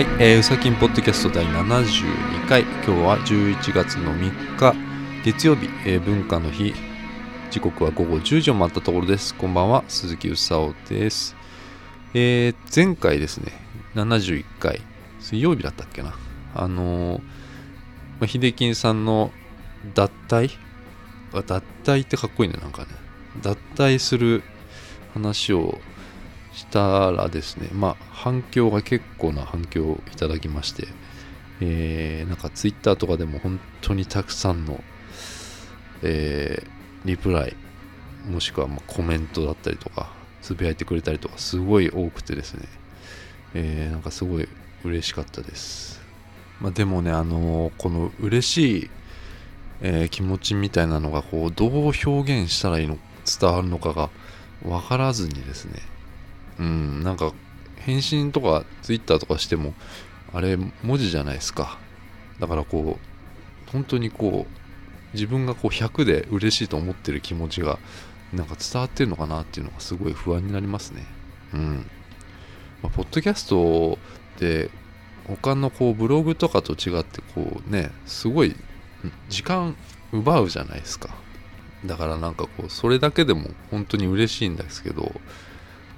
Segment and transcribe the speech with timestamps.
[0.00, 2.62] はい、えー、うさきんポッドキャスト第72回。
[2.62, 4.74] 今日は11月の3日
[5.26, 6.72] 月曜日、えー文化の日。
[7.50, 9.34] 時刻は午後10時を回ったところです。
[9.34, 11.36] こんばんは鈴木うさおです。
[12.14, 13.52] えー、前回ですね
[13.94, 14.80] 71回。
[15.18, 16.14] 水曜日だったっけな。
[16.54, 17.24] あのーま
[18.22, 19.32] あ、秀樹さんの
[19.94, 20.50] 脱退？
[21.34, 22.88] 脱退ってかっこいいねなんかね。
[23.42, 24.44] 脱退する
[25.12, 25.78] 話を
[26.52, 30.88] したらですねまあ反響が結構な反響をいただきまして
[31.62, 34.82] えー、なんかツイッターとかでも本当にたくさんの
[36.02, 36.68] えー、
[37.04, 37.54] リプライ
[38.26, 42.66] もしくはまコメントだったりとかつぶやいてくれたりとかすごい多くてですね
[43.52, 44.48] えー、なんかすごい
[44.84, 46.00] 嬉しかったです。
[46.60, 48.90] まあでもねあのーこの嬉しい
[49.82, 52.98] えー気持ちみたいなのがこうどう表現したらいいの
[53.40, 54.10] 伝わるのかが
[54.62, 55.80] 分からずにですね
[56.58, 57.32] うんなんか
[57.76, 59.74] 返信とかツイッターとかしても
[60.32, 61.78] あれ文字じゃないですか。
[62.38, 67.78] だからこう本当にこう自分がこう100で嬉しいと思ってる気持ちが
[68.32, 71.04] なんか伝わってるのかなっていうのがすごい不安になりますね。
[71.54, 71.86] うん。
[72.82, 73.98] まあ、ポッドキャスト
[74.36, 74.70] って
[75.26, 78.54] 他のこうブログとかと違ってこうねすごい
[79.28, 79.76] 時間
[80.12, 81.10] 奪うじゃないですか。
[81.84, 85.12] だからなんかこうそれだけでも本当に嬉しいんですけど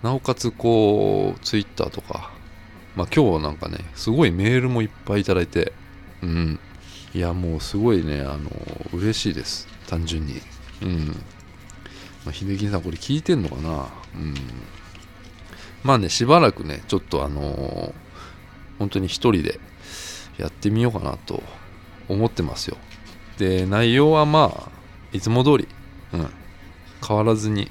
[0.02, 2.30] なおかつこうツイッターとか
[2.96, 5.72] まあ今日なんかねすごいメールもいっぱいいただいて
[6.22, 6.60] うん。
[7.14, 8.50] いやもうすごいねあの
[8.92, 10.40] 嬉しいです単純に。
[10.82, 11.06] うん。
[12.24, 13.88] まあ秀樹さんこれ聞いてんのかな？
[14.14, 14.34] うん。
[15.82, 17.94] まあねしばらくねちょっとあの
[18.78, 19.60] 本当に一人で
[20.38, 21.42] やってみようかなと
[22.08, 22.78] 思ってますよ。
[23.38, 24.70] で内容はまあ
[25.12, 25.68] いつも通り、
[26.12, 26.30] うん、
[27.06, 27.70] 変わらずに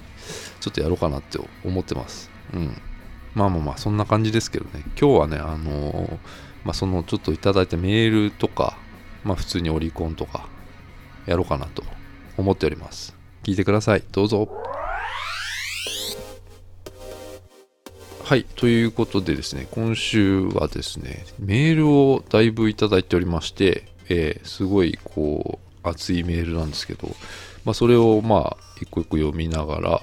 [0.59, 2.29] ちょっとやろうかなって思ってます。
[2.53, 2.81] うん。
[3.33, 4.83] まあまあまあそんな感じですけどね。
[4.99, 6.19] 今日はねあのー
[6.63, 8.77] まあそのちょっといただいたメールとか
[9.23, 10.47] まあ普通にオリコンとか
[11.25, 11.83] やろうかなと
[12.37, 13.15] 思っております。
[13.43, 14.03] 聞いてください。
[14.11, 14.47] どうぞ。
[18.23, 18.45] はい。
[18.55, 27.09] ということでですね、今週はですね、メールをだいぶいただいておりまして、えーすごいこう、熱いメールなんですけど、
[27.65, 30.01] まあ、それをまあ、一個一個読みながら、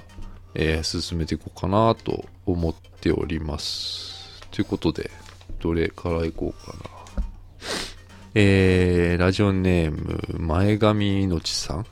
[0.55, 4.41] えー進めていこうかなと思っております。
[4.51, 5.11] ということで、
[5.59, 6.83] どれからいこうかな。
[8.35, 11.85] えー、ラジオネーム、前髪のちさん。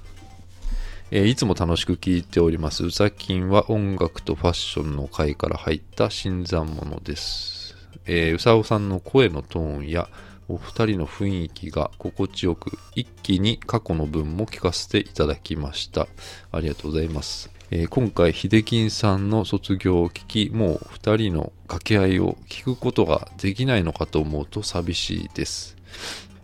[1.09, 2.85] えーいつも楽しく聴いております。
[2.85, 7.75] うさきんは音楽とファッションの回から入った新参者です。
[8.05, 10.09] えーうさおさんの声のトーンや
[10.49, 16.07] お二人の雰囲気が心地よく、一気に過去の分も聞かせていただきました。
[16.51, 17.56] ありがとうございます。
[17.69, 25.75] えー今回、秀樹さんの卒業を聞き、もう二人の掛け合いを聞くことができないのかと思うと寂しいです。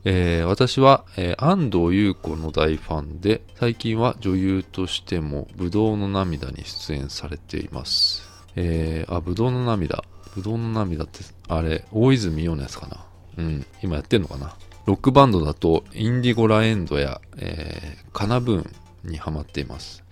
[0.05, 8.23] えー私は、えー安藤優子の大ファンで最近は女優としても「ぶどうの涙」に出演されています。
[8.57, 10.03] えーあぶどうの涙。
[10.35, 13.05] ぶどうの涙ってあれ大泉洋のやつかな。
[13.37, 14.57] うん今やってんのかな。
[14.85, 20.02] ロックバンドだとインディゴラエンドや、えーカナブーンにハマっています。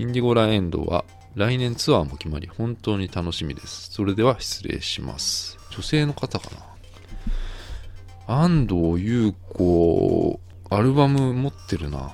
[0.00, 1.04] インディゴラエンドは
[1.34, 6.68] 来年ツアーも決まり本当に楽しみですそれでは失礼します女性の方かな？
[8.28, 10.38] 安藤優子、
[10.68, 12.12] アルバム持ってるな。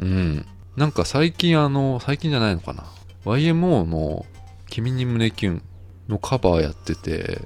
[0.00, 0.46] うん。
[0.76, 2.86] なんか最近あの、最近じゃないのかな
[3.24, 4.26] ？YMO の
[4.68, 5.62] 君に胸キュン
[6.08, 7.42] のカバーやってて、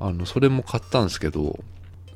[0.00, 1.58] あの、それも買ったんですけど、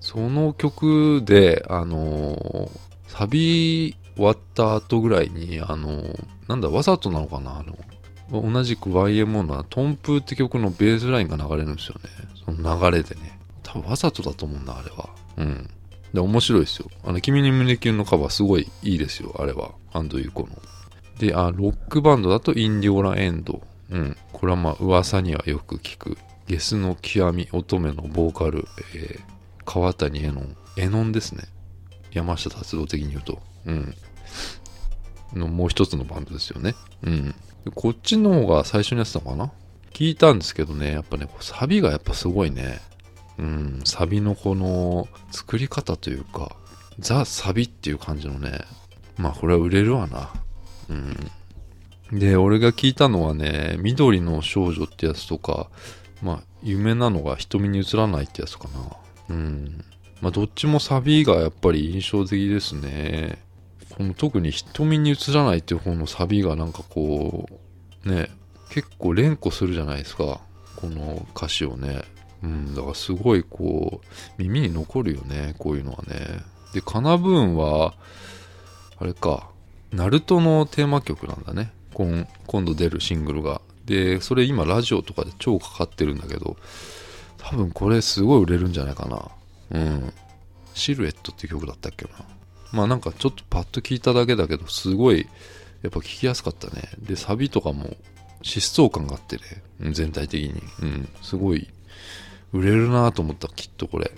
[0.01, 2.71] その曲で、あの、
[3.09, 6.03] サビ終わった後ぐらいに、あの、
[6.49, 7.59] なんだ、わざとなのかな？
[7.59, 12.11] あの、同じく YMO のトンプーって曲のベースラインが流れるんですよね。
[12.45, 13.39] その流れでね。
[13.63, 15.11] 多分わざとだと思うんだ、あれは。
[15.39, 15.71] うん。
[16.13, 16.89] で、面白いですよ。
[17.05, 19.73] あの、君に胸キュンのカバーすごいいいですよ、あれは。
[19.93, 20.49] アンドユーコの。
[21.19, 23.63] で、あ、ロックバンドだとインディオラエンド。
[23.91, 24.17] うん。
[24.33, 26.17] これはまあ、噂にはよく聞く。
[26.47, 29.21] ゲスの極み乙女のボーカル、えー、
[29.65, 30.57] 川谷絵音。
[30.77, 31.45] 絵音ですね。
[32.13, 33.43] 山下達郎的に言うと。
[33.67, 33.95] うん。
[35.35, 36.75] のもう一つのバンドですよね。
[37.03, 37.35] うん。
[37.75, 39.53] こっちの方が最初にやってたのかな？
[39.93, 42.81] 聞いたんですけどね、やっぱね、サビがやっぱすごいね。
[43.39, 46.55] うん、サビのこの作り方というか、
[46.99, 48.61] ザ・サビっていう感じのね、
[49.19, 50.31] まあこれは売れるわな。
[50.91, 52.19] うん。
[52.19, 55.69] で、俺が聞いたのはね、緑の少女ってやつとか、
[56.23, 58.69] まあ有名なのが瞳に映らないってやつか
[59.29, 59.35] な。
[59.35, 59.85] うん。
[60.21, 63.39] まあどっちもサビがやっぱり印象的ですね。
[63.97, 67.49] この特に瞳に映らないっていう方のサビがなんかこ
[68.05, 68.31] う、ね、
[68.71, 70.41] 結構連呼するじゃないですか。
[70.77, 72.03] この歌詞をね。
[72.43, 74.07] うん、だからすごいこう、
[74.37, 76.41] 耳に残るよね、こういうのはね。
[76.75, 77.95] で、カナブーンは、
[78.99, 79.49] あれか、
[79.93, 81.73] ナルトのテーマ曲なんだね。
[81.95, 83.63] 今今度出るシングルが。
[83.87, 86.57] で、それ今ラジオとかで超かかってるんだけど、
[87.39, 89.31] 多分これすごい売れるんじゃないかな。
[89.71, 90.13] うん。
[90.75, 92.11] シルエットって曲だったっけな。
[92.73, 95.27] まあなんかちょっとパッと聞いただけだけど、すごい、
[95.83, 96.89] やっぱ聞きやすかったね。
[96.99, 97.97] で、サビとかも
[98.43, 100.63] 疾走感があってね、全体的に。
[100.83, 101.69] うん、すごい、
[102.53, 104.11] 売れるなと思った、きっとこれ。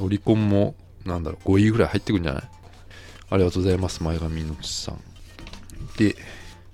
[0.00, 2.42] オリコンも、なんだろう、5位ぐらい入ってくんじゃない？
[3.30, 5.00] ありがとうございます、前髪のちさん。
[5.96, 6.16] で、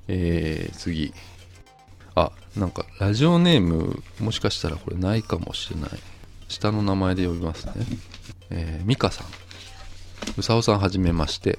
[0.08, 1.12] えー、次。
[2.14, 5.90] あ、なんか、ラジオネーム、もしかしたらこれないかもしれない。
[6.48, 7.72] 下の名前で呼びますね。
[8.50, 9.26] えー、ミカさん。
[10.36, 11.58] うさおさんはじめまして。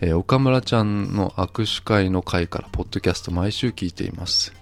[0.00, 4.52] えー岡村ちゃんの握手会の会からポッドキャスト毎週聞いています。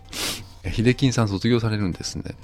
[0.73, 2.37] 秀金さん卒業されるんですね。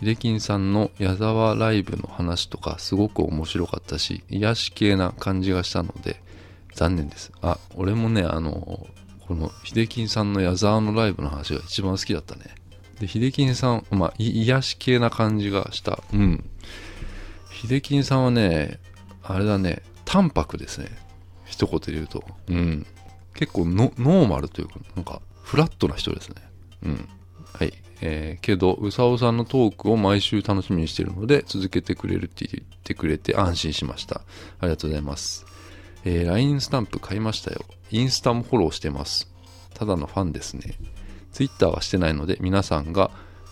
[0.00, 6.22] 秀金さんの矢沢ライブの話とかすごく面白かったし、癒し系な感じがしたので、
[6.74, 7.32] 残念です。
[7.40, 8.86] あ、俺もね、あの、
[9.26, 12.54] この秀金さんの矢沢のライブの話が一番好きだったね。
[13.00, 16.02] で、秀金さん、まあ、癒し系な感じがした。
[16.12, 16.48] うん。
[17.50, 18.78] 秀金さんはね、
[19.22, 20.88] あれだね、淡白ですね。
[21.44, 22.24] 一言で言うと。
[22.48, 22.86] うん。
[23.34, 26.36] 結構ノーマルというか、なんか、フラットな人ですね。
[26.84, 27.08] うん。
[27.52, 27.72] はい。
[28.00, 34.22] えーけど、うさおさんのトークを毎週楽しみにしているので、続けてくれるって言ってくれて安心しました。
[34.60, 35.44] ありがとうございます。
[36.04, 37.64] えー LINE スタンプ買いましたよ。
[37.90, 39.32] インスタもフォローしてます。
[39.74, 40.74] ただのファンですね。
[41.32, 43.10] Twitter はしてないので、皆さんが、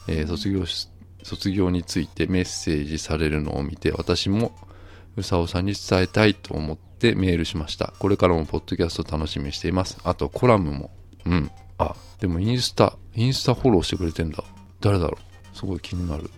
[0.08, 0.88] えー卒業し
[1.22, 4.54] 卒業についてメッセージされるのを見て、私も
[5.16, 7.92] うさおさんに伝えたいと思ってメールしました。
[7.98, 9.98] これからもポッドキャスト楽しみにしています。
[10.04, 10.90] あとコラムも。
[11.26, 11.50] うん。
[11.78, 14.44] あ、でもインスタ、インスタフォローしてくれてんだ。
[14.80, 15.18] 誰だろ
[15.52, 16.30] うすごい気になる。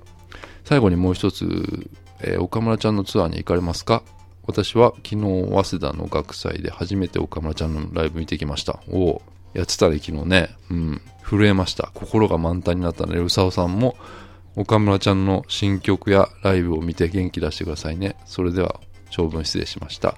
[0.64, 1.88] 最後にもう一つ、
[2.20, 4.02] えー岡村ちゃんのツアーに行かれますか？
[4.46, 8.81] 私は昨日、早稲田の学祭で初めて岡村ちゃんのライブ見てきました。
[8.88, 9.22] おお、
[9.55, 10.50] やってたね、昨日ね。
[10.70, 11.00] うん。
[11.22, 11.90] 震えました。
[11.94, 13.96] 心が満タンになったので、うさおさんも
[14.56, 18.17] 岡村ちゃんの新曲やライブを見て元気出してくださいね。
[18.25, 18.81] それでは、
[19.11, 20.17] 長文失礼しました。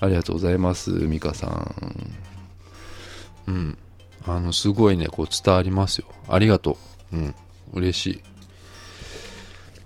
[0.00, 2.14] ありがとうございます、ミカさん。
[3.48, 3.78] うん。
[4.26, 6.06] あの、すごいね、こう伝わりますよ。
[6.28, 6.78] ありがと
[7.12, 7.16] う。
[7.16, 7.34] うん。
[7.72, 8.20] 嬉しい。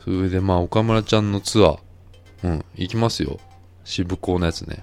[0.04, 1.78] それで、まあ、岡村ちゃんのツアー。
[2.44, 3.40] うん、行きますよ。
[3.84, 4.82] 渋港のやつね。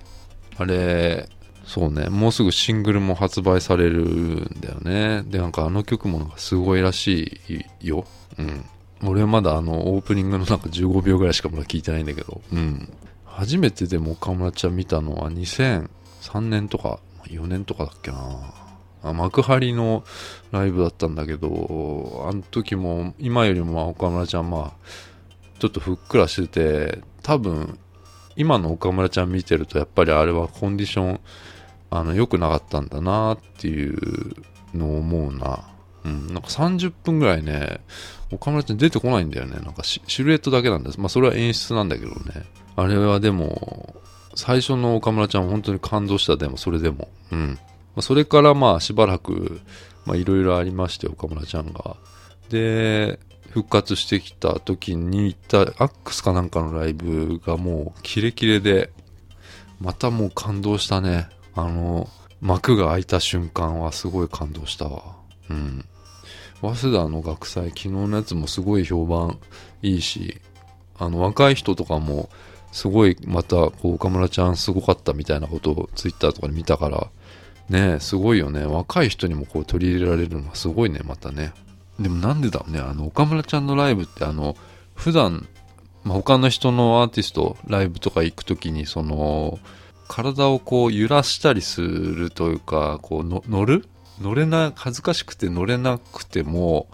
[0.58, 1.30] あれ、
[1.64, 5.24] そうね、もうすぐシングルも発売されるんだよね。
[5.28, 7.42] で、なんかあの曲もなんかすごいらし
[7.82, 8.06] いよ。
[8.38, 8.66] うん。
[9.12, 12.42] 俺はまだあのオープニングのなんか15秒ぐらいしかまだ聞いてないんだけど。
[12.52, 12.94] うん。
[13.26, 18.54] 初めてでも岡村ちゃん見たのは2003年とか4年とかだっけな。
[19.04, 20.04] あ幕張の
[20.52, 24.88] ライブだったんだけど、あの時も今よりも岡村ちゃんまあ
[25.60, 27.78] ちょっとふっくらしてて、多分
[28.36, 31.20] 今の岡村ちゃん見てるとやっぱりあれはコンディション
[31.92, 34.36] あの良くなかったんだなっていう
[34.74, 35.75] のを思うな。
[36.06, 37.82] うん、なんか30分ぐらいね、
[38.32, 39.60] 岡村ちゃん出てこないんだよね。
[39.60, 41.00] なんかシルエットだけなんです。
[41.00, 42.46] まあそれは演出なんだけどね。
[42.76, 43.96] あれはでも、
[44.36, 47.10] 最初の岡村ちゃん本当に感動したでもそれでも。
[47.32, 47.60] うん。
[47.96, 49.62] まあ、それからまあしばらく、
[50.06, 51.98] まあいろいろありまして岡村ちゃんが。
[52.50, 53.20] で、
[53.50, 58.92] 復活してきた時に行ったアックスかなんかのライブがもうキレキレで、
[59.80, 61.30] またもう感動したね。
[61.56, 62.10] あの、
[62.42, 65.16] 幕が開いた瞬間はすごい感動したわ。
[65.50, 65.86] うん。
[66.74, 69.38] 早稲田の学祭、昨日のやつもすごい評判
[69.82, 70.42] いいし、
[70.98, 72.30] あの、若い人とかも、
[72.72, 77.08] すごいまた、こう、岡村ちゃんすごかったみたいなことをツイッターとかで見たから、
[77.70, 78.66] ね、すごいよね。
[78.66, 81.54] 若い人にもこう取り入れられるのはすごいね、またね。
[82.00, 84.56] でもなんでだろうね、あの、岡村ちゃんのライブってあの、
[84.94, 85.48] 普段、
[86.04, 89.60] まあ、他の人のアーティスト、ライブとか行くときに、その、
[90.08, 93.88] 体をこう揺らしたりするというか、こう乗る
[94.22, 96.88] 乗れな、恥ずかしくて乗れなくても、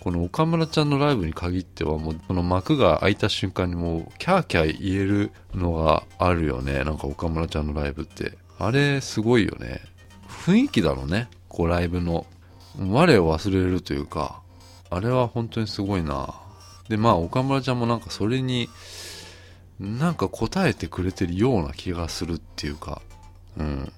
[0.00, 6.84] この岡村ちゃんのライブに限ってはもう、この幕が開いた瞬間にもう、キャーキャー言えるのがあるよね。
[6.84, 8.38] なんか岡村ちゃんのライブって。
[8.58, 9.80] あれ、すごいよね。
[10.28, 11.28] 雰囲気だろうね。
[11.48, 12.26] こう、ライブの。
[12.78, 14.40] 我を忘れるというか、
[14.90, 16.34] あれは本当にすごいな。
[16.88, 18.68] で、まあ、岡村ちゃんもなんかそれに、
[19.78, 23.02] なんか答えてくれてるような気がするっていうか、
[23.58, 23.92] うん。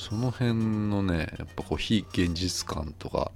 [0.00, 0.54] その辺
[0.88, 3.30] のね、やっぱこう非現実感とか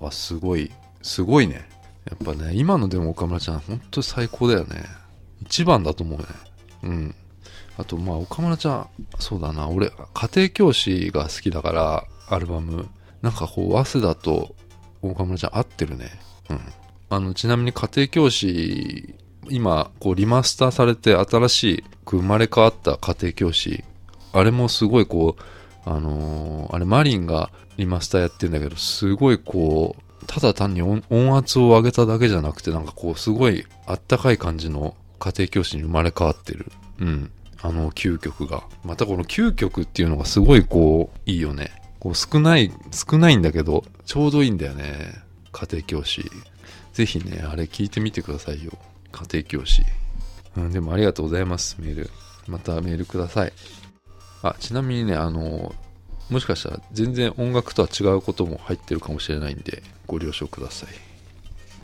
[0.00, 1.68] はすごい、すごいね。
[2.04, 4.82] やっぱね、今のでも岡村ちゃん本当最高だよね。
[5.42, 6.26] 一番だと思うね。
[6.82, 7.14] うん。
[7.76, 8.88] あとまあ岡村ちゃん、
[9.20, 12.88] そうだな、俺、家庭教師が好きだから、アルバム。
[13.22, 14.56] なんかこう、早稲田と
[15.02, 16.10] 岡村ちゃん合ってるね。
[16.48, 16.60] うん。
[17.08, 19.14] あの、ちなみに家庭教師
[19.48, 23.84] 今、こう、リマスターされて新しく生まれ変わった家庭教師、
[24.32, 25.42] あれもすごいこう、
[25.84, 36.66] あのーあれマリンがリマスターやってるんだけど、すごいこう、ただ単に音音圧を上げただけじゃなくて、なんかこう、すごいあったかい感じの家庭教師に生まれ変わってる。
[37.00, 37.30] うん。
[37.62, 38.62] あの、9曲が。
[38.84, 41.70] またこの9曲っていうのがすごいこう、いいよね。
[41.98, 45.14] こう少ない、少ないんだけど、ちょうどいいんだよね。
[45.52, 46.30] 家庭教師。
[46.92, 48.72] ぜひね、あれ聞いてみてくださいよ。
[49.12, 49.82] 家庭教師。
[50.56, 52.10] うん、でもありがとうございます、メール。
[52.46, 53.52] またメールください。
[54.42, 55.74] あ、ちなみにね、あの、
[56.30, 60.90] もしかしたら全然音楽とは違うことも入ってるかもしれないんで、ご了承ください。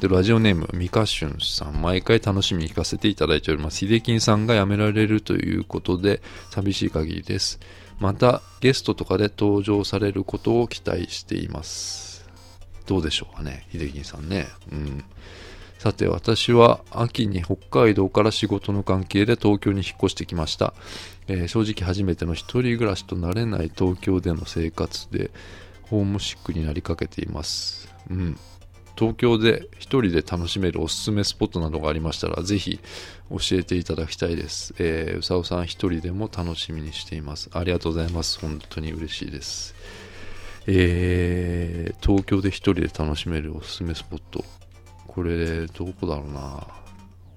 [0.00, 3.80] で、ラジオネーム、ミカシュンさん、毎回楽しみに聞かせていただいております。
[3.80, 6.20] ヒデキンさんが辞められるということで、
[6.50, 7.58] 寂しい限りです。
[7.98, 12.26] また、ゲストとかで登場されることを期待しています。
[12.86, 14.48] どうでしょうかね、ヒデキンさんね。
[14.70, 15.04] うん。
[15.78, 20.74] さて、私は秋に北海道から仕事の関係で東京に引っ越してきました。
[21.28, 25.30] えー正直初めての一人暮らしと慣れない東京での生活で、
[25.82, 27.88] ホームシックになりかけています。
[28.10, 28.36] うん。
[28.98, 32.80] 東京で一人で楽しめるおすすめスポットなどがありましたら、ぜひ
[33.30, 34.74] 教えていただきたいです。
[34.78, 37.50] えーうさおさん一人でも楽しみにしています。
[37.52, 38.40] ありがとうございます。
[38.40, 39.74] 本当に嬉しいです。
[40.66, 44.44] えー東京で一人で楽しめるおすすめスポット。
[45.06, 46.66] これ、どこだろうな。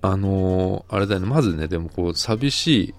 [0.02, 1.28] あのーあれだよね。
[1.28, 2.94] まずね、でもこう、寂しい、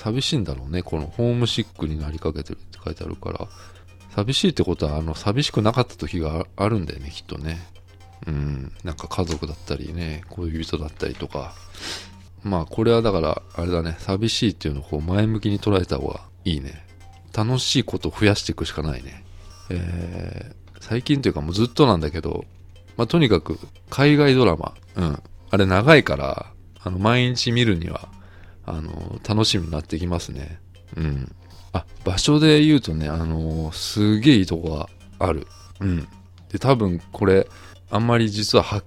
[0.00, 0.82] 寂しいんだろうね。
[0.82, 3.48] このホームシックになりかけてるって書いてあるから。
[4.14, 7.60] 寂しいってことは、あの、寂しくなかった時があるんだよね、きっとね。
[8.26, 8.72] うん。
[8.82, 11.52] なんか家族だったりね、恋人だったりとか。
[12.42, 16.84] まあ、これはだから、あれだね、寂しいっていうのをこう前向きに捉えた方がいいね。
[17.36, 19.24] 楽しいことを増やしていくしかないね。
[19.70, 22.44] えー最近というかもうずっとなんだけど、
[22.96, 23.58] まあ、とにかく
[23.90, 25.22] 海外ドラマ、うん。
[25.50, 26.46] あれ長いから、
[26.82, 28.08] あの、毎日見るには、
[28.70, 30.60] あの、楽しみになってきますね。
[30.96, 31.34] うん。
[31.72, 35.46] あ、場所で言うとね、あの、すげえいいとこがある。
[35.80, 36.08] うん。
[36.50, 37.48] で、多分これ、
[37.90, 38.84] あんまり実は発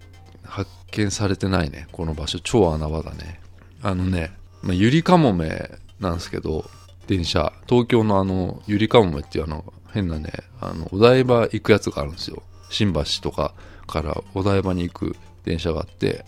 [0.91, 1.87] 見されてないね。
[1.91, 3.39] この場所、超穴場だね。
[3.81, 6.69] あのね、まあ、ゆりかもめなんですけど、
[7.07, 12.43] 電車、東京のあの、ゆりかもめっていうあの、変なね、あの、お台場行くやつがあるんですよ。
[12.69, 13.53] 新橋とか
[13.87, 16.25] からお台場に行く電車があって、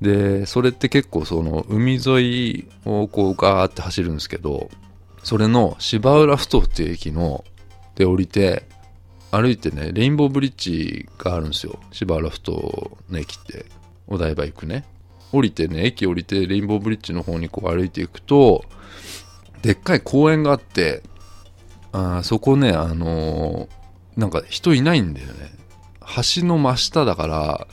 [0.00, 4.70] で、それって結構その、海沿いをこうガーって走るんですけど、
[5.22, 7.44] それの芝浦ふ頭っていう駅の、
[7.94, 8.66] で降りて、
[9.30, 11.78] 歩いてね、レインボーブリッジがあるんですよ。
[11.92, 13.66] 芝浦ふ頭の駅って、
[14.06, 14.84] お台場行くね。
[15.32, 18.64] 降りてね、駅降りてレインボーブリッジの方にこう歩いていくと、
[19.62, 21.02] でっかい公園があって、
[21.92, 23.80] あーそこね、あのー
[24.16, 25.52] なんか人いないんだよね。
[26.00, 27.66] 橋の真下だから、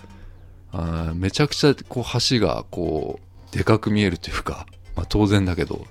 [0.78, 3.20] あめちゃくちゃこう橋がこ
[3.52, 5.86] う、でかく見えるというか、まあ当然だけど、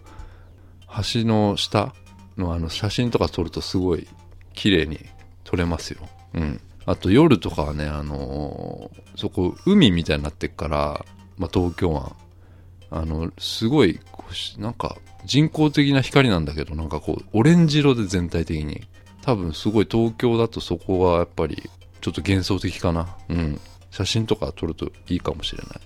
[1.12, 1.94] 橋の下
[2.36, 4.06] のあの写真とか撮るとすごい
[4.54, 5.00] 綺麗に
[5.44, 6.08] 撮れますよ。
[6.34, 6.60] うん。
[6.84, 11.04] あと夜とかはね、あのーそこ海みたいになってっから、
[11.38, 12.14] まあ東京湾。
[12.90, 18.86] あの、すごい、こうしなんか人工的な光なんだけど、なんかこう、オレンジ色で全体的に。
[19.22, 21.68] 多分すごい東京だとそこはやっぱり
[22.00, 23.16] ちょっと幻想的かな。
[23.28, 23.60] うん。
[23.90, 25.80] 写真とか撮るといいかもしれない。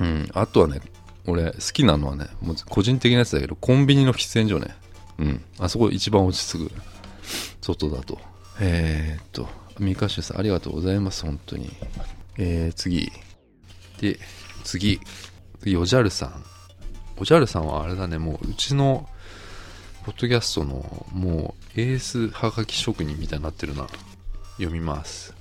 [0.00, 0.28] うん。
[0.34, 0.80] あとはね、
[1.26, 4.74] 俺好きなのはね、もう個人的なやつだけど、コンビニの喫煙所ね。
[5.18, 5.44] うん。
[5.58, 6.72] あそこ一番落ち着く。
[7.60, 8.18] 外だと。
[8.60, 11.72] えー、っと、ミカシュさんありがとうございます、本当に。
[12.36, 13.10] えー、次。
[14.00, 14.18] で、
[14.64, 15.00] 次。
[15.60, 16.44] 次、おじゃるさん。
[17.16, 19.08] おじゃるさんはあれだね、もううちの、
[20.04, 23.86] ポッドキャストの、もう、エースはがき職人みたいになってるな。
[24.58, 25.34] 読みます。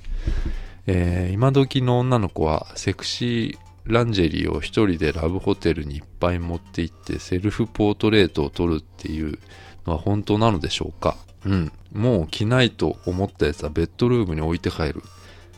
[0.88, 9.40] えー今時の女の子はセクシーランジェリーを一人でラブホテルにいっぱい持って行ってセルフポートレートを撮るっていう
[9.86, 11.18] のは本当なのでしょうか？
[11.46, 11.72] うん。
[11.92, 15.04] もう着ないと思ったやつはベッドルームに置いて帰る。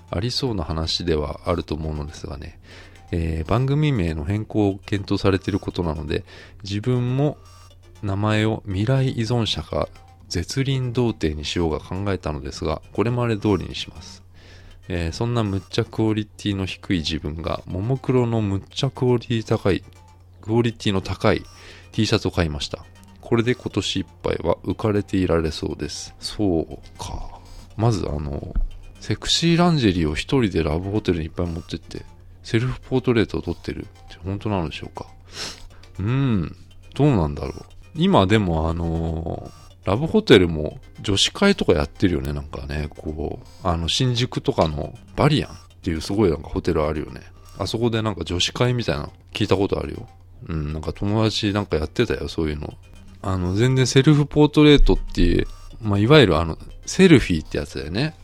[0.09, 2.59] ありそうな話ではあると思うのですがね。
[3.11, 6.23] えー番組名の変更を検討されていることなので、
[6.63, 7.37] 自分も
[8.01, 9.87] 名前を未来依存者か
[10.27, 14.24] 絶倫童貞にしようが考えたのですが、これまで通りにします。
[14.87, 19.83] えーそんなむっちゃクオリティの低い自分が、ももクロのむっちゃクオリティ高い、
[20.41, 21.43] クオリティの高い
[21.91, 22.85] T シャツを買いました。
[23.21, 26.13] これで今年いっぱいは浮かれていられそうです。
[26.19, 27.39] そうか。
[27.75, 28.53] まずあの、
[28.99, 32.05] セクシーランジェリーを一人でラブホテルにいっぱい持ってって、
[32.43, 35.07] セルフポートレートを撮ってるって本当なのでしょうか。
[35.99, 36.55] うーん、
[36.93, 37.53] どうなんだろう。
[37.95, 47.21] 今でもあのーラブホテルも女子会とかやってるよね、なんかね、こう、あの、新宿とかのバリアンっていうすごいなんかホテルあるよね。
[47.57, 50.09] あそこでなんか女子会みたいな聞いたことあるよ。
[50.47, 52.73] うん、なんか友達なんかやってたよ、そういうの。
[53.21, 55.47] あの、全然セルフポートレートっていう、
[55.81, 58.15] まあ、いわゆるあの、セルフィーってやつだよね。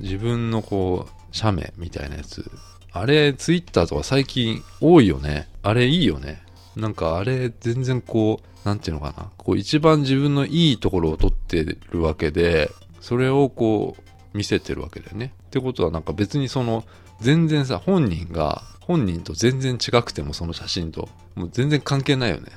[0.00, 2.50] 自分のこう、写メみたいなやつ。
[2.92, 5.48] あれ、ツイッターとか最近多いよね。
[5.62, 6.42] あれいいよね。
[6.76, 9.30] なんかあれ、全然こう、なんていうのかな。
[9.38, 15.32] こう、一番自分のいいところを撮ってるわけで、それをこう、見せてるわけだよね。
[15.46, 16.84] ってことはなんか別にその、
[17.20, 22.52] 全然さ、本人が、本人と全然違くてもその写真と、もう全然関係ないよね。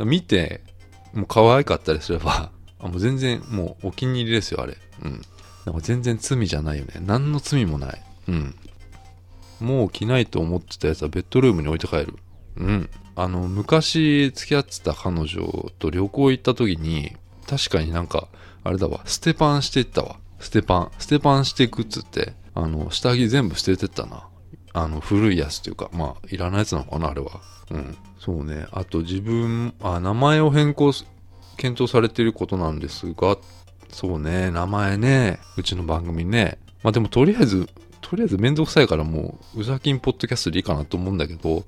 [0.00, 0.62] 見て、
[1.14, 2.50] もう可愛かったりすれば、
[2.80, 4.76] あもう全然もうお気に入りですよ、あれ。
[5.04, 5.22] うん。
[5.64, 6.94] なんか全然罪じゃないよね。
[7.00, 8.02] 何の罪もない。
[8.28, 8.54] うん。
[9.60, 12.16] もう着ないと思ってたやつはベッドルームに置いて帰る。
[12.56, 12.90] うん。
[13.16, 17.16] あの、昔付き合ってた彼女と旅行行った時に、
[17.46, 18.28] 確かになんか、
[18.64, 20.16] あれだわ、ステパンしていったわ。
[20.38, 20.90] ステパン。
[20.98, 24.24] ステパンしていくっつって、あの、下着全部捨ててったな。
[24.72, 27.40] あの、古いやつというか、まあ、いらないやつなのかな、あれは。
[27.70, 27.96] うん。
[28.18, 28.66] そうね。
[28.72, 30.92] あと自分、あ、名前を変更
[31.56, 33.36] 検討されていることなんですが、
[33.90, 36.58] そうね、名前ね、うちの番組ね。
[36.82, 37.68] まあでもとりあえず、
[38.00, 41.64] とりあえずめんどくさいからもう、うざきんポッドキャストでいいかなと思うんだけど、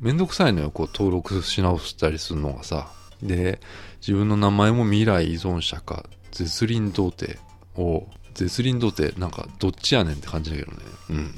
[0.00, 2.88] めんどくさいのよ、こう登録し直したりするのがさ。
[3.22, 3.60] で、
[4.00, 7.40] 自分の名前も未来依存者か、絶倫童貞
[7.76, 10.78] を、絶倫童貞、なんかどっちやねんって感じだけどね。
[11.10, 11.34] うん。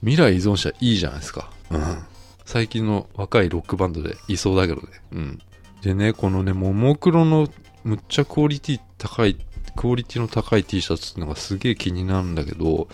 [0.00, 1.50] 未来依存者いいじゃないですか。
[1.70, 2.04] うん。
[2.44, 4.88] 最近の若いロックバンドでいそうだけどね。
[5.12, 5.38] うん。
[5.80, 7.48] でね、このね、ももクロの
[7.84, 9.38] むっちゃクオリティ高い、
[9.76, 12.88] クオリティの高い T シャツっていうのがすげえ気になるんだけど、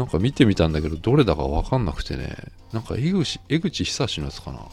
[0.00, 2.34] なんか見てみたんだけど、どれだかわかんなくてね、
[2.72, 4.66] なんか江口、江口久志のやつかな。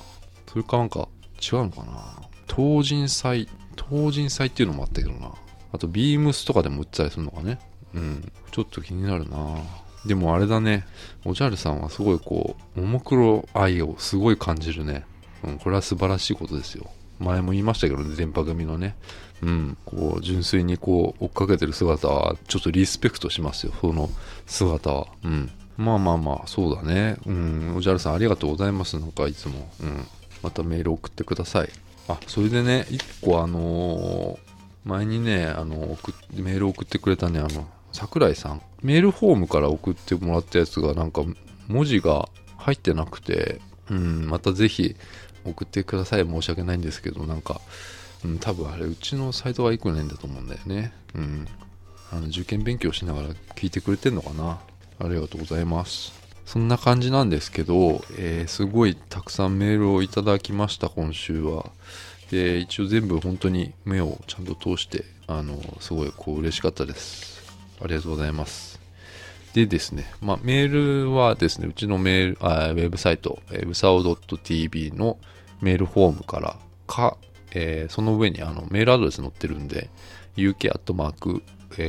[0.49, 1.10] それかなんか
[1.41, 2.21] 違うのかな。
[2.49, 5.34] 東人祭、東人祭っていうのもあったけどな。
[5.73, 7.60] あと、ビームスとかでも売ったりするのかね。
[7.93, 8.32] うん。
[8.52, 9.58] ちょっと気になるな
[10.06, 10.86] でもあれだね。
[11.25, 15.06] おじゃるさんはすごいこう、ももクロ愛をすごい感じるね。
[15.43, 16.89] うん、これは素晴らしいことですよ。
[17.19, 18.95] 前も言いましたけどね、電波組のね。
[19.41, 24.10] うん、こう、純粋にこう、追っかけてる姿は、ちょっとリスペクトしますよ、その
[24.45, 25.08] 姿は。
[25.23, 25.51] うん。
[25.77, 27.17] まあまあまあ、そうだね。
[27.25, 28.97] うん、おじゃるさんありがとうございます。
[28.97, 29.69] なんかいつも。
[29.82, 30.08] うん。
[30.41, 31.69] またメール送ってください。
[32.08, 35.97] あ、それでね、一個あのー、前にね、あの、
[36.34, 38.62] メール送ってくれたね、あの、桜井さん。
[38.82, 41.21] メールフォームから送ってもらったやつが、なんか、
[41.67, 44.95] 文字が入ってなくて、うん、またぜひ、
[45.49, 46.25] 送ってください。
[46.25, 47.62] 申し訳ないんですけど、なんか、
[48.25, 50.93] うん、多分あれ、うちのサイトが良くないんだと思うんだよね。
[51.15, 51.47] うん。
[52.12, 54.60] あの、受験勉強しながら聞いてくれてんのかな。
[54.99, 56.13] ありがとうございます。
[56.45, 61.69] そんな感じなんですけど、えー、すごいたくさんメールをいただきました、今週は。
[62.31, 67.43] で、一応全部本当に目をちゃんと通して、あの、すごいこう嬉しかったです。
[67.81, 68.79] ありがとうございます。
[69.53, 75.17] でですね、まあ、メールはですね、うちのメール、あウェブサイト、えー、うさお .tv の
[75.62, 77.17] メールフォームからか、
[77.52, 79.89] えー、その上にあのメールアドレス載ってるんで、
[80.36, 81.43] uk アットマーク、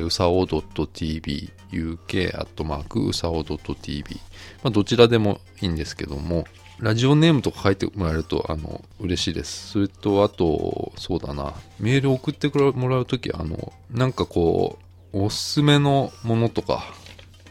[0.04, 4.16] うさお .tv、uk アットマーク、うさお .tv、
[4.62, 6.46] まあ、どちらでもいいんですけども、
[6.78, 9.72] ラジオネームとか書いてもらえると、あの、嬉しいです。
[9.72, 14.78] それと、あと、そうだな、メール送ってもらうとき、あの、なんかこ
[15.12, 16.84] う、おすすめのものとか、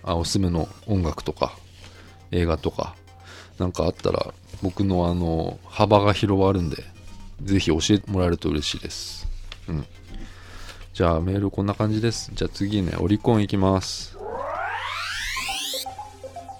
[0.07, 1.57] あおすすめの音楽とか
[2.31, 2.95] 映画とか
[3.57, 6.83] なんかあったら僕のあの幅が広がるんで
[7.43, 9.27] ぜひ教えてもらえると嬉しいです。
[9.67, 9.85] うん。
[10.93, 12.31] じゃあメールこんな感じです。
[12.33, 14.17] じゃあ次ねオリコンいきます。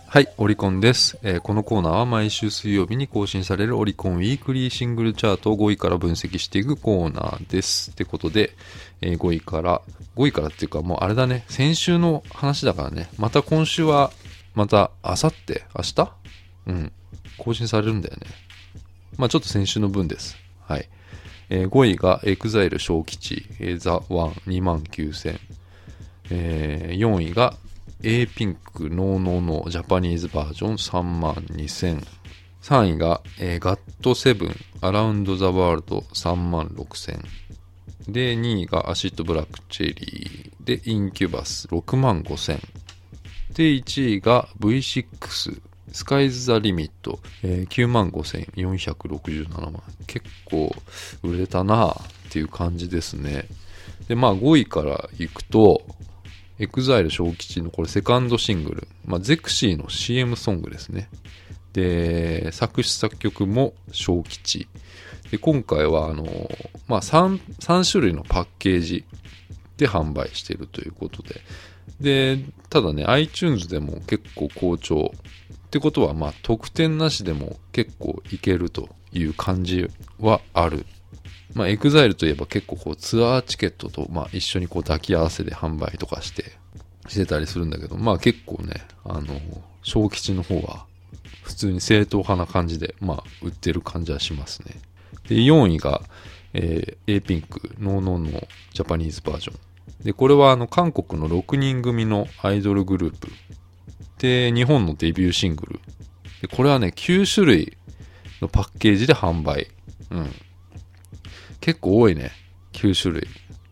[0.10, 7.92] はい、オリコンです、えー、このコーナーは毎週水曜日に更新されるオリコンウィークリーシングルチャートを5位から分析していくコーナーです。
[7.92, 8.56] ってことで、
[9.02, 9.82] えー、5位から、
[10.16, 14.12] 5位からっていうかもうあれだね、先週の話だからね、また今週は、
[14.56, 16.12] また、あさって、明日？
[16.68, 16.92] うん、
[17.38, 18.28] 更新されるんだよね。
[19.18, 20.38] まあちょっと先週の分です。
[20.68, 20.88] はい。
[21.50, 25.40] えー、5位が EXILE 小吉、えー、ザ・ワン2万9000。
[26.30, 27.56] えー、4位が
[28.04, 32.06] A ピンクノーノーノージャパニーズバージョン3万2000
[32.62, 37.20] 3位が、えー、ガットセブンアラウンドザワールド3万6000
[38.10, 42.60] で2位がアシッドブラックチェリーでインキュバス6万5000
[43.54, 50.76] で1位が V6 スカイズ・ザ・リミット、えー、9万5467万結構
[51.24, 51.96] 売れたなっ
[52.30, 53.48] ていう感じですね
[54.08, 55.84] でまあ5位からいくと
[56.60, 61.10] EXILE SHOKICHI のこれセカンドシングル、まあ、ゼクシーの CM ソングですね。
[61.74, 64.68] で、作詞作曲も小吉。
[65.30, 66.26] で、今回はあの、
[66.88, 69.06] まあ3、3種類のパッケージ
[69.78, 71.42] で販売しているということで。
[72.02, 75.12] で、ただね、iTunes でも結構好調
[75.68, 80.86] ってことは、まあ、特典なしでも結構いけるという感じはある。
[81.54, 86.54] まあ、 EXILE といえば結構こうツアーチケットと、まあ、一緒にこう抱き合わせで販売とかして、
[87.08, 89.40] してたりするんだけど、まあ結構ね、あの、
[89.84, 90.86] 小吉の方は
[91.44, 94.76] 普通に正統派な感じで、まあ、売ってる感じはしますね。
[95.30, 96.02] で、4位が、
[96.54, 99.60] えー、 Apink、 NoNo の Japanese version。
[100.04, 103.30] で、これはあの、韓国の6人組のアイドルグループ。
[104.20, 105.80] で、日本のデビューシングル。
[106.42, 107.78] で、これはね、9種類
[108.42, 109.68] のパッケージで販売。
[110.12, 110.32] うん。
[111.60, 112.32] 結構多いね。
[112.74, 113.28] 9種類。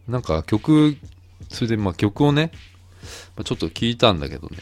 [0.08, 0.98] なんか曲、
[1.50, 2.52] それでまあ曲をね、
[3.36, 4.58] まあ、ちょっと聞いたんだけどね。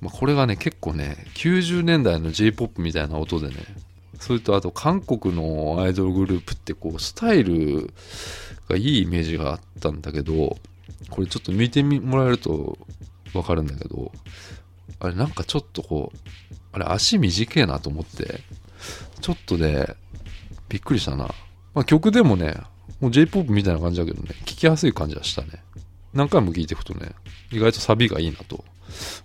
[0.00, 3.54] まあ、これがね、結構ね、90年代の J-POP みたいな音でね、
[4.20, 7.92] それとあと韓国のアイドルグループってこうスタイル
[8.68, 10.56] がいいイメージがあったんだけど、
[11.10, 12.78] これちょっと見てもらえると
[13.32, 14.12] わかるんだけど、
[15.00, 16.18] あれなんかちょっとこう、
[16.72, 18.40] あれ足短いなと思って、
[19.20, 19.86] ちょっとね、
[20.68, 21.28] びっくりしたな。
[21.74, 22.54] まあ、曲でもね、
[23.00, 25.62] もう J-POP みたいな感じだけどね、聴きやすい感じはしたね。
[26.12, 27.12] 何回も聴いていくとね、
[27.52, 28.64] 意外とサビがいいなと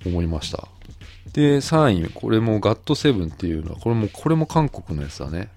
[0.06, 0.68] 思いました。
[1.32, 5.50] で、3位、これもガットセブンっていうのは、これも、これも韓国のやつだね。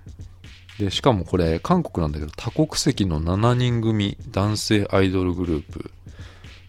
[0.78, 5.90] で、しかもこれ、韓国なんだけど、多国籍の7人組男性アイドルグループ。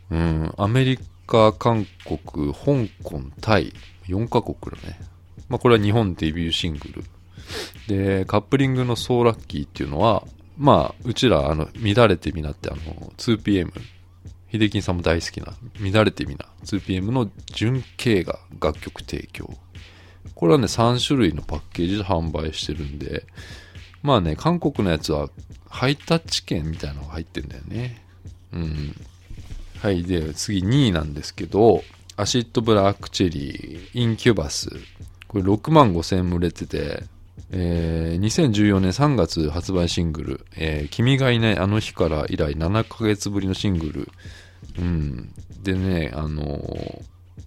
[0.10, 3.74] うん、アメリカ、韓国、香港、タイ、
[4.08, 5.00] 4カ国だね。
[5.50, 7.04] まあ、これは日本デビューシングル。
[7.88, 10.24] で、カップリングのソーラッキーっていうのは、
[10.58, 12.80] まあ、うちら、あの、乱れてみなって、あの、
[13.18, 13.72] 2PM
[14.52, 19.50] 秀樹さんも大好きな乱れてみな 2PM の純系が楽曲提供。
[20.36, 23.26] これはね3種類のパッケージで販売してるんで
[24.04, 25.30] まあね韓国のやつは
[25.70, 28.02] ハイタッチ券みたいなのが入ってんだよね。
[28.54, 28.96] うん。
[29.82, 31.84] はいで次2位なんですけど
[32.16, 34.70] アシッドブラックチェリーインキュバス
[35.28, 37.04] これ6万5千円売れてて
[37.52, 44.12] えー、2014年3月発売シングル、えー、君がいないあの日から以来7ヶ月ぶりのシングル。
[44.80, 45.34] うん。
[45.64, 47.02] でね、あのー、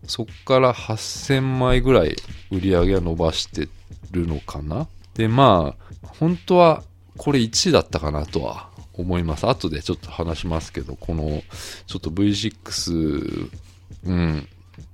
[0.06, 2.16] そっから8000枚ぐらい
[2.50, 3.68] 売り上げは伸ばして
[4.10, 6.82] るのかなで、まあ、本当は
[7.16, 8.69] これ1位だったかなとは
[9.00, 9.46] 思います。
[9.46, 11.42] 後でちょっと話しますけど、この、
[11.86, 13.50] ちょっと V6、
[14.04, 14.48] うん、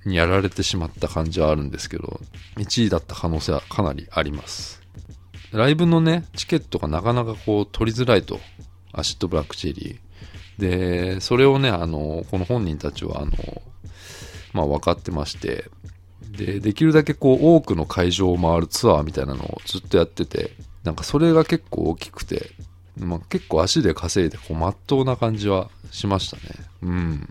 [0.04, 2.20] にやられてしまった感じはあるんですけど、
[2.56, 4.82] 1位だった可能性はかなりあります。
[5.52, 8.40] ライブのね、チケットがなかなかこう取りづらいと。
[8.92, 10.60] アシッドブラックチェリー。
[10.60, 13.32] で、それをね、あの、この本人たちは、あの、
[14.54, 15.70] まあ分かってまして、
[16.30, 22.50] で、できるだけこう多くの会場を回るツアーみたいなのをずっとやってて、なんかそれが結構大きくて、
[22.98, 26.42] まあ、結構足で稼いでこう真っ当な感じはしましたね。
[26.82, 27.28] うん。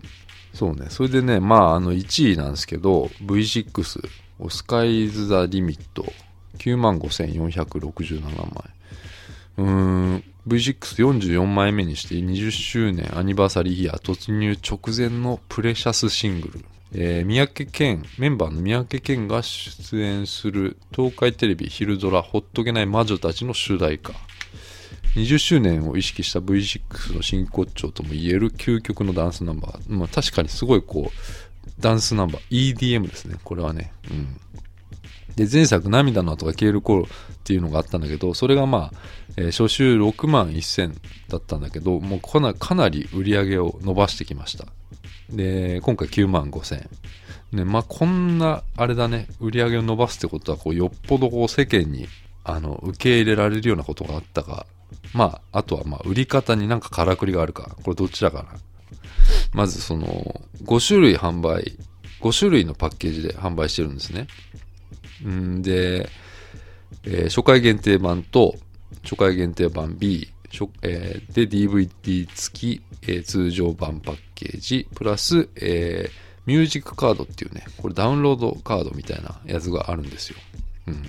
[0.54, 0.86] そうね。
[0.88, 6.04] それでね、まああの1位なんですけど、V6、オスカイズ・ザ・リミット
[6.58, 8.46] 9万5467枚。
[9.58, 16.64] うーん、V644 枚目にして20周年アニバーサリーイヤー突入直前のプレシャスシングル。
[16.94, 24.12] えー、三宅健、メンバーの三宅健が出演する東海テレビ昼ドラほっとけない魔女たちの主題歌。
[25.16, 29.80] 20周年を意識した V6 の真骨頂とも言える究極のダンスナンバー。
[29.88, 33.36] まあ確かにすごいこう、ダンスナンバー、EDM ですね。
[33.42, 33.92] これはね。
[34.10, 34.40] うん。
[35.36, 37.06] で、前作涙の後が消える頃っ
[37.44, 38.98] ていうのがあったんだけど、それがまあ、
[39.38, 40.94] えー、初週6万1000
[41.28, 44.66] だったんだけど、もうかなかなり売り上げを伸ばしてきました。
[45.30, 46.88] で、今回9万5000。
[47.52, 52.06] ね、まあこんな、あれだね、売り上げを伸ばすってことは、こう、よっぽどこう世間に、
[52.44, 54.66] あの、受け入れられるようなことがあったか、
[55.12, 58.48] まあ、あとはまあ、売り方になんかからくりがあるか、これどっちだかな。
[59.52, 61.76] まずその、5種類販売、
[62.20, 64.26] 5種類のパッケージで販売してるんですね。
[65.26, 66.08] んで、
[67.04, 68.56] えー、初回限定版と、
[69.02, 70.28] 初回限定版 B、
[70.82, 76.10] えー、で、DVD 付き、えー、通常版パッケージ、プラス、え、
[76.46, 80.38] ミュージックカードっていうね、これダウンロードカードみたいなやつがあるんですよ。
[80.86, 81.02] うん。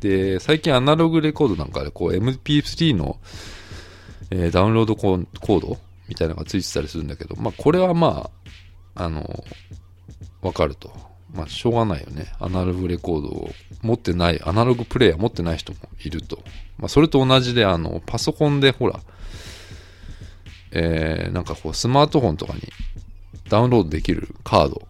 [0.00, 3.18] で、最近アナログレコードなんかでこう MP3 の、
[4.30, 8.30] えー、ダウンロードコードみたいなのが付いてたりするんだけど、まあこれはま
[8.94, 9.44] あ、あの、
[10.42, 11.08] わかると。
[11.34, 12.32] まあ、しょうがないよね。
[12.40, 13.50] アナログレコードを
[13.82, 16.42] 持ってない、アナログプレイヤー持ってない人もいると。
[16.78, 18.98] まあ、それと同じで、あの、パソコンでほら、
[20.72, 22.62] えー、なんかこう、スマートフォンとかに
[23.48, 24.82] ダウンロードできるカード、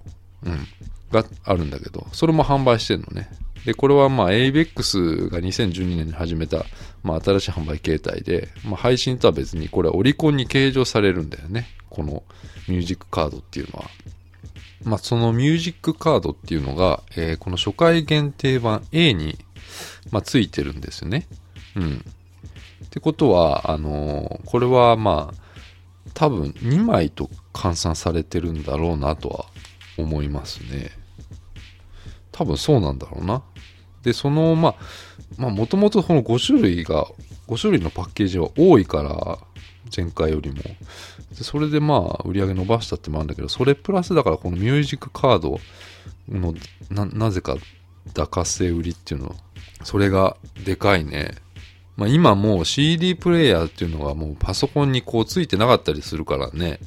[0.44, 0.66] うん、
[1.11, 3.29] があるんだけど、それも販売してるのね。
[3.64, 6.64] で、これはまあ ABEX が2012年に始めた、
[7.03, 11.68] まあ新しい販売形態で、まあ配信とは別にこれはオリコンに計上されるんだよね。
[11.90, 12.23] この
[12.68, 13.90] ミュージックカードっていうのは。
[14.85, 19.37] まあ、そのミュージックカードっていうのが、えーこの初回限定版 A に、
[20.11, 21.27] まあ、ついてるんですよね。
[21.75, 22.05] うん。
[22.85, 25.49] ってことは、あのーこれはまあ、
[26.14, 29.47] 多分2枚と換算されてるんだろうなとは
[29.97, 30.90] 思いますね。
[32.38, 33.42] 多分そうなんだろうな。
[34.05, 34.74] で、その、まあ、
[35.37, 37.09] まあ、もともとこの5種類が、
[37.48, 39.38] 5種類のパッケージは多いから、
[39.94, 40.62] 前回よりも。
[41.37, 45.59] でそれでまあ、売り上げ伸ばしたってもあるんだけど、それプラスだからこのミュージックカード
[46.29, 46.55] の、
[46.90, 47.57] な、なぜか、
[48.14, 49.35] 打活性売りっていうの、
[49.83, 51.35] それがでかいね。
[51.96, 56.79] まあ今もう CD プレイヤーっていうのがもうパソコンにこうついてなかったりするからね。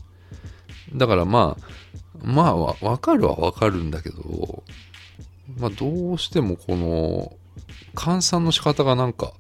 [0.96, 1.66] だからまあ、
[2.24, 4.51] まあわわかるはわかるんだけど、
[5.62, 7.32] まあどうしてもこの
[7.95, 9.34] 換算の仕方がなんか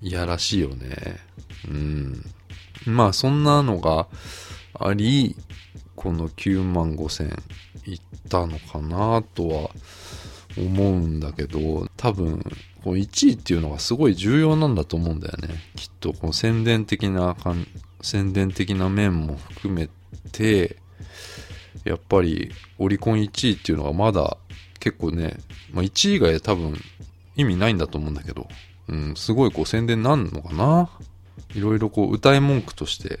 [0.00, 1.18] いやらしいよね。
[1.68, 2.24] うん。
[2.86, 4.06] まあそんなのが
[4.74, 5.36] あり、
[5.96, 7.26] この9万5千
[7.86, 9.70] いったのかなとは
[10.56, 12.42] 思うんだけど、多分、
[12.82, 15.48] こう1位っていうのがすごい重要なんだと思うんだよね。
[15.76, 17.36] きっと、この宣伝的な、
[18.00, 19.88] 宣伝的な面も含め
[20.32, 20.76] て、
[21.84, 24.36] やっぱりオリコン1位っていうのがまだ
[24.82, 25.38] 結構ね、
[25.72, 26.74] まあ、1位以外多分
[27.36, 28.48] 意味ないんだと思うんだけど、
[28.88, 30.90] うん、すごいこう宣伝なんのかな？
[31.54, 33.20] いろいろこう謳い文句として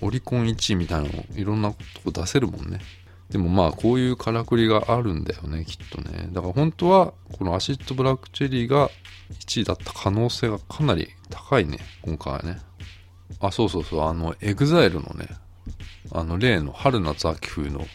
[0.00, 2.80] オリコン1位みたいなのをいろんなとこ出せるもんね。
[3.28, 6.28] でもまあこういうからくりがあるんだよね、きっとね。
[6.32, 8.90] だから本当はこの Acid Black Cherry が
[9.38, 12.58] 1位だった可能性がかなり高いね、今回はね。
[13.40, 15.28] あ、そうそうそう、あの、 EXILE のね、
[16.10, 17.86] あの例の春夏秋冬の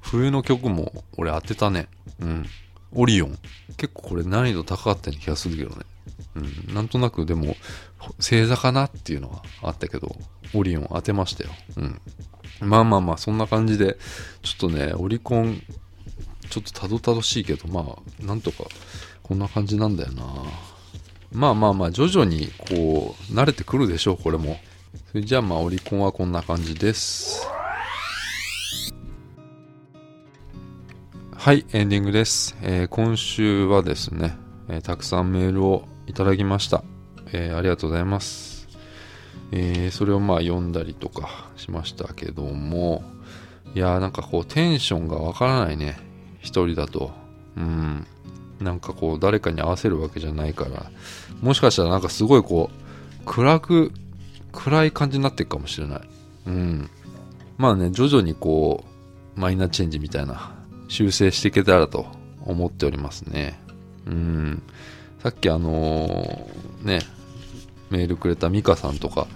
[0.00, 1.88] 冬の曲も俺当てたね。
[2.20, 2.46] うん。
[2.92, 3.38] オリオン。
[3.76, 5.84] 結構これ難易度高かったような気がするけどね。
[6.36, 6.74] うん。
[6.74, 7.56] なんとなくでも
[8.18, 10.16] 星座かなっていうのはあったけど、
[10.54, 11.50] オリオン当てましたよ。
[11.76, 12.00] うん。
[12.60, 13.98] まあまあまあ、そんな感じで、
[14.42, 15.62] ちょっとね、オリコン、
[16.48, 18.64] ちょっとたどたどしいけど、まあ、なんとか、
[19.22, 20.24] こんな感じなんだよな。
[21.32, 24.58] まあまあまあ、徐々に、こう、慣れてくるでしょう、これも。
[25.10, 27.46] それじゃあまあ、オリコンはこんな感じです。
[31.46, 32.56] はい、エンディングです。
[32.60, 34.36] えー今週はですね、
[34.68, 36.82] えーたくさんメールをいただきました。
[37.32, 38.66] えーありがとうございます。
[39.52, 43.04] えそれをまあ読んだりとかしましたけども、
[43.76, 46.00] いやーなんかこうテンションがわからないね。
[46.40, 47.12] 一人だと。
[47.56, 48.04] うん。
[48.58, 50.90] なんかこう誰かに合わせるわけじゃないから、
[51.42, 53.92] もしかしたらなんかすごいこう、暗く、
[54.50, 56.00] 暗い感じになっていくかもしれない。
[56.46, 56.90] うん。
[57.56, 58.82] まあね、徐々にこ
[59.36, 60.55] う、マイナーチェンジみたいな、
[60.88, 62.06] 修正していけたらと
[62.44, 63.58] 思っておりますね。
[64.06, 64.62] うん。
[65.22, 67.00] さっきあのーね、
[67.90, 69.26] メールくれたミカさんとか、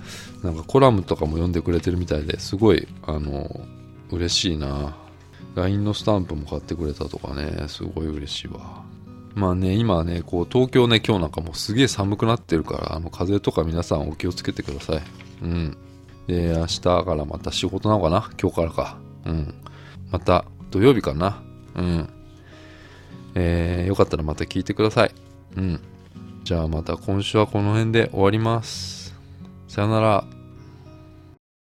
[0.43, 3.81] なんかコラムとかも読んでくれてるみたいですごい、あのー
[4.13, 4.97] 嬉しいな。
[5.55, 8.85] LINE のスタンプも買ってくれたとかね、すごい嬉しいわ。
[9.35, 15.03] まあね、今ね、こう、東京ね、今日なんかもうすげえ寒くなってるから、あの、風邪とか皆さんお気をつけてください。
[15.43, 15.77] うん。
[16.27, 18.31] で、明日からまた仕事なのかな？
[18.41, 18.99] 今日からか。
[19.27, 19.55] うん。
[20.11, 21.43] また、土曜日かな
[21.75, 22.09] うん。
[23.35, 25.15] えー、よかったらまた聞いてください。
[25.57, 25.81] うん。
[26.45, 29.15] じゃあまた今週はこの辺で終わります。
[29.69, 30.40] さよなら。